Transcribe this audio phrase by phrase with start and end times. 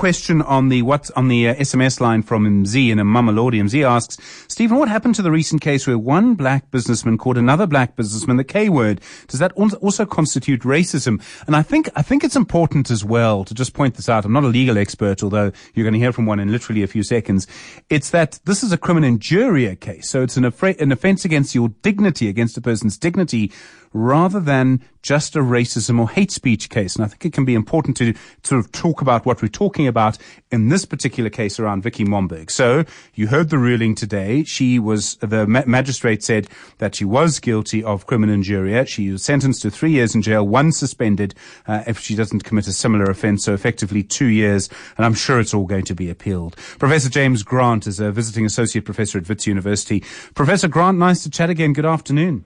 [0.00, 3.60] question on the what's on the uh, SMS line from MZ and Mamelodi.
[3.60, 4.16] MZ asks,
[4.48, 8.38] Stephen, what happened to the recent case where one black businessman called another black businessman
[8.38, 9.02] the K word?
[9.28, 11.22] Does that also constitute racism?
[11.46, 14.24] And I think I think it's important as well to just point this out.
[14.24, 16.86] I'm not a legal expert, although you're going to hear from one in literally a
[16.86, 17.46] few seconds.
[17.90, 21.68] It's that this is a crimen injuria case, so it's an, an offence against your
[21.82, 23.52] dignity, against a person's dignity
[23.92, 26.96] rather than just a racism or hate speech case.
[26.96, 29.86] And I think it can be important to sort of talk about what we're talking
[29.86, 30.18] about
[30.50, 32.50] in this particular case around Vicky Momberg.
[32.50, 34.44] So you heard the ruling today.
[34.44, 38.86] She was, the ma- magistrate said that she was guilty of crimen injuria.
[38.86, 41.34] She was sentenced to three years in jail, one suspended
[41.66, 43.44] uh, if she doesn't commit a similar offence.
[43.44, 44.68] So effectively two years.
[44.96, 46.56] And I'm sure it's all going to be appealed.
[46.78, 50.00] Professor James Grant is a visiting associate professor at Wits University.
[50.34, 51.72] Professor Grant, nice to chat again.
[51.72, 52.44] Good afternoon.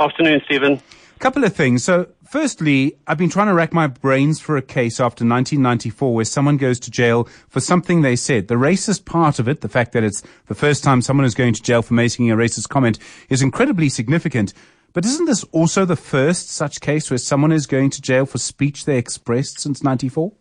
[0.00, 0.80] Afternoon, Stephen.
[1.18, 1.82] Couple of things.
[1.82, 6.24] So, firstly, I've been trying to rack my brains for a case after 1994 where
[6.24, 8.46] someone goes to jail for something they said.
[8.46, 11.54] The racist part of it, the fact that it's the first time someone is going
[11.54, 14.54] to jail for making a racist comment, is incredibly significant.
[14.92, 18.38] But isn't this also the first such case where someone is going to jail for
[18.38, 20.32] speech they expressed since 94?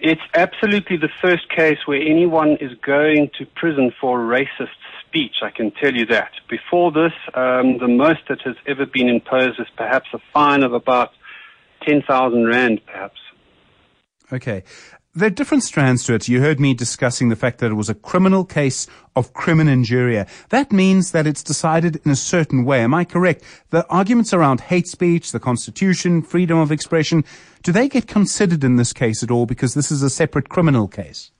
[0.00, 4.76] It's absolutely the first case where anyone is going to prison for racist
[5.14, 6.32] speech, I can tell you that.
[6.48, 10.72] Before this, um, the most that has ever been imposed is perhaps a fine of
[10.72, 11.10] about
[11.86, 13.18] 10,000 Rand, perhaps.
[14.32, 14.64] Okay.
[15.14, 16.26] There are different strands to it.
[16.26, 20.26] You heard me discussing the fact that it was a criminal case of crimen injuria.
[20.48, 22.80] That means that it's decided in a certain way.
[22.80, 23.44] Am I correct?
[23.70, 27.24] The arguments around hate speech, the constitution, freedom of expression,
[27.62, 30.88] do they get considered in this case at all because this is a separate criminal
[30.88, 31.30] case?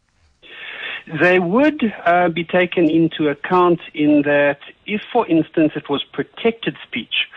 [1.06, 6.76] They would uh, be taken into account in that if, for instance, it was protected
[6.86, 7.28] speech,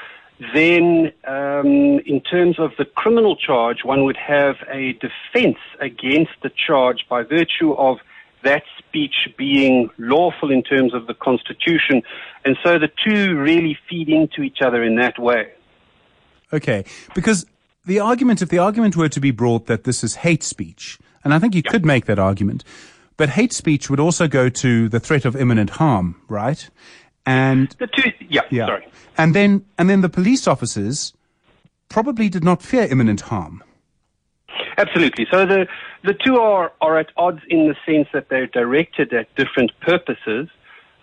[0.54, 6.50] then um, in terms of the criminal charge, one would have a defense against the
[6.50, 7.98] charge by virtue of
[8.44, 12.04] that speech being lawful in terms of the Constitution.
[12.46, 15.52] And so the two really feed into each other in that way.
[16.54, 17.46] Okay, because
[17.86, 21.34] the argument, if the argument were to be brought that this is hate speech, and
[21.34, 21.72] I think you yeah.
[21.72, 22.64] could make that argument,
[23.18, 26.70] but hate speech would also go to the threat of imminent harm, right?
[27.26, 28.68] And the two, yeah, yeah.
[28.68, 28.88] sorry.
[29.18, 31.14] And then, and then the police officers
[31.90, 33.64] probably did not fear imminent harm.
[34.78, 35.28] Absolutely.
[35.32, 35.68] So the
[36.04, 40.48] the two are are at odds in the sense that they're directed at different purposes.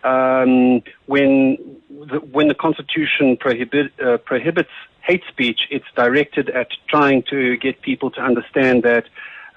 [0.04, 1.56] Um, when
[1.88, 4.70] the, when the Constitution prohibit, uh, prohibits
[5.00, 9.04] hate speech, it's directed at trying to get people to understand that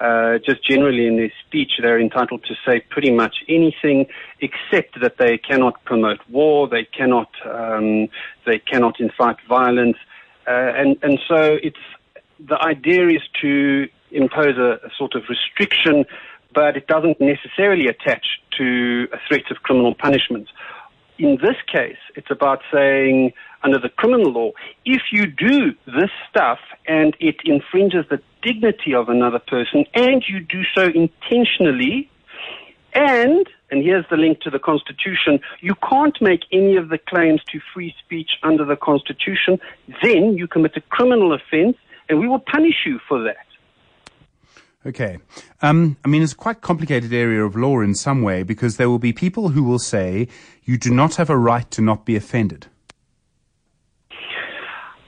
[0.00, 4.06] uh, just generally in their speech, they're entitled to say pretty much anything
[4.40, 8.08] except that they cannot promote war, they cannot, um,
[8.46, 9.96] they cannot incite violence,
[10.46, 11.76] uh, and and so it's
[12.38, 16.04] the idea is to impose a, a sort of restriction,
[16.54, 18.24] but it doesn't necessarily attach
[18.56, 20.48] to a threat of criminal punishment.
[21.18, 23.32] In this case, it's about saying
[23.64, 24.50] under the criminal law,
[24.84, 30.38] if you do this stuff and it infringes the dignity of another person and you
[30.38, 32.08] do so intentionally,
[32.94, 37.42] and, and here's the link to the Constitution, you can't make any of the claims
[37.50, 39.58] to free speech under the Constitution,
[40.02, 41.76] then you commit a criminal offense
[42.08, 43.47] and we will punish you for that.
[44.86, 45.18] Okay.
[45.60, 48.88] Um, I mean, it's a quite complicated area of law in some way because there
[48.88, 50.28] will be people who will say
[50.64, 52.66] you do not have a right to not be offended.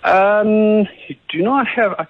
[0.02, 1.92] Um, you do not have.
[1.92, 2.06] I,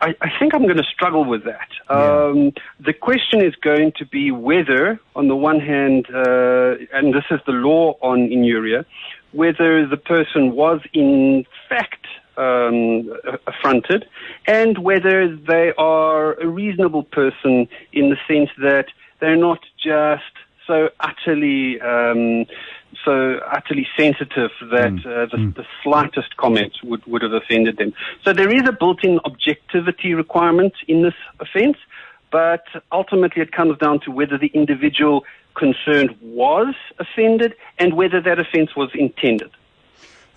[0.00, 1.68] I, I think I'm going to struggle with that.
[1.90, 2.26] Yeah.
[2.26, 7.24] Um, the question is going to be whether, on the one hand, uh, and this
[7.32, 8.86] is the law on injuria,
[9.32, 12.06] whether the person was in fact
[12.36, 13.12] um,
[13.46, 14.06] affronted,
[14.46, 18.86] and whether they are a reasonable person in the sense that
[19.20, 20.22] they're not just
[20.66, 22.46] so utterly um,
[23.04, 25.06] so utterly sensitive that mm.
[25.06, 25.54] uh, the, mm.
[25.54, 27.92] the, slightest comment would, would have offended them.
[28.24, 31.78] So there is a built-in objectivity requirement in this offence,
[32.30, 35.24] but ultimately it comes down to whether the individual
[35.54, 39.50] concerned was offended and whether that offence was intended.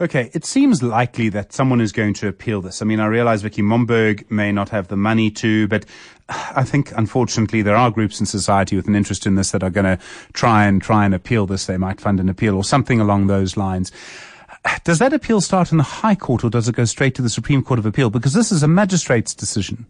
[0.01, 2.81] Okay, it seems likely that someone is going to appeal this.
[2.81, 5.85] I mean, I realize Vicky Momberg may not have the money to, but
[6.27, 9.63] uh, I think unfortunately there are groups in society with an interest in this that
[9.63, 9.97] are going to
[10.33, 11.65] try and try and appeal this.
[11.65, 13.93] They might fund an appeal or something along those lines.
[14.83, 17.29] Does that appeal start in the High Court or does it go straight to the
[17.29, 18.09] Supreme Court of Appeal?
[18.09, 19.85] Because this is a magistrate's decision.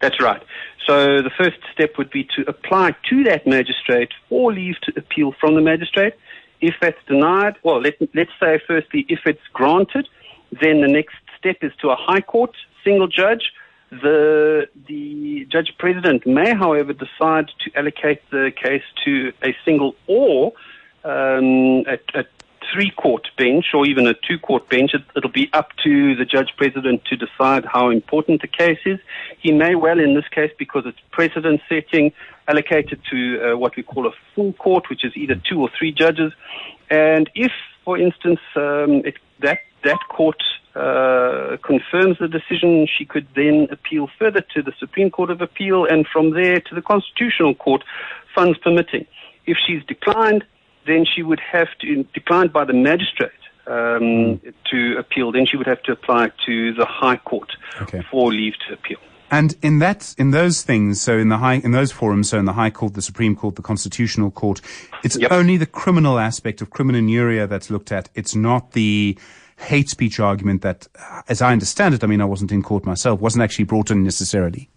[0.00, 0.42] That's right.
[0.84, 5.32] So the first step would be to apply to that magistrate for leave to appeal
[5.38, 6.14] from the magistrate.
[6.60, 10.08] If that's denied, well, let, let's say firstly, if it's granted,
[10.60, 13.52] then the next step is to a high court, single judge,
[13.90, 20.52] The the judge president may, however, decide to allocate the case to a single or
[21.04, 22.24] um, a, a
[22.72, 24.92] three court bench or even a two court bench.
[24.94, 28.98] It, it'll be up to the judge president to decide how important the case is.
[29.40, 32.12] He may well, in this case, because it's precedent setting,
[32.46, 35.92] allocated to uh, what we call a full court, which is either two or three
[35.92, 36.32] judges.
[36.90, 37.52] And if,
[37.84, 40.42] for instance, um, it, that that court
[40.74, 45.84] uh, confirms the decision, she could then appeal further to the Supreme Court of Appeal
[45.84, 47.84] and from there to the Constitutional Court,
[48.34, 49.06] funds permitting.
[49.46, 50.44] If she's declined,
[50.88, 53.30] then she would have to, declined by the magistrate
[53.66, 54.40] um,
[54.70, 57.50] to appeal, then she would have to apply to the High Court
[57.82, 58.02] okay.
[58.10, 58.98] for leave to appeal.
[59.30, 62.46] And in that, in those things, so in the high, in those forums, so in
[62.46, 64.62] the High Court, the Supreme Court, the Constitutional Court,
[65.04, 65.30] it's yep.
[65.30, 68.08] only the criminal aspect of crimen injuria that's looked at.
[68.14, 69.18] It's not the
[69.58, 70.88] hate speech argument that,
[71.28, 74.02] as I understand it, I mean, I wasn't in court myself, wasn't actually brought in
[74.02, 74.70] necessarily.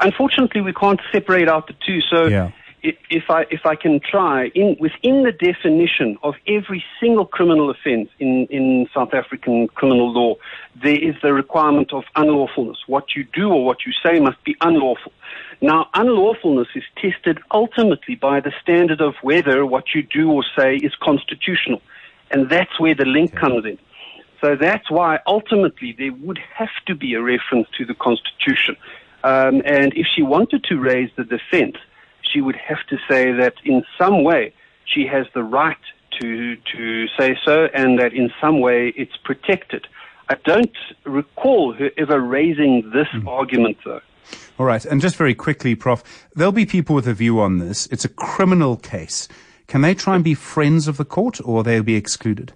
[0.00, 2.00] unfortunately, we can't separate out the two.
[2.00, 2.26] So.
[2.28, 2.52] Yeah
[2.84, 8.10] if I if I can try in within the definition of every single criminal offence
[8.18, 10.34] in in South African criminal law,
[10.82, 12.76] there is the requirement of unlawfulness.
[12.86, 15.12] What you do or what you say must be unlawful.
[15.62, 20.76] Now, unlawfulness is tested ultimately by the standard of whether what you do or say
[20.76, 21.80] is constitutional,
[22.30, 23.78] and that's where the link comes in.
[24.42, 28.76] So that's why ultimately there would have to be a reference to the Constitution.
[29.22, 31.76] Um, and if she wanted to raise the defence
[32.32, 34.52] she would have to say that in some way
[34.84, 35.76] she has the right
[36.20, 39.86] to to say so, and that in some way it's protected.
[40.28, 43.26] I don't recall her ever raising this mm.
[43.26, 44.00] argument, though.
[44.58, 46.02] All right, and just very quickly, Prof,
[46.34, 47.86] there'll be people with a view on this.
[47.88, 49.28] It's a criminal case.
[49.66, 52.52] Can they try and be friends of the court, or they'll be excluded?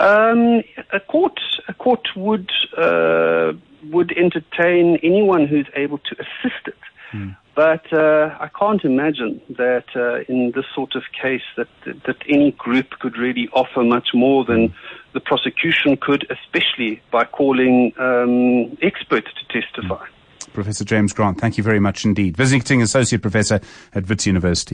[0.00, 0.62] Um,
[0.92, 1.38] a court,
[1.68, 3.52] a court would uh,
[3.90, 6.74] would entertain anyone who's able to assist it.
[7.12, 7.36] Mm.
[7.60, 12.52] But uh, I can't imagine that uh, in this sort of case that, that, any
[12.52, 14.72] group could really offer much more than
[15.12, 20.06] the prosecution could, especially by calling um, experts to testify.
[20.54, 22.34] Professor James Grant, thank you very much indeed.
[22.34, 23.60] Visiting Associate Professor
[23.94, 24.68] at Wits University.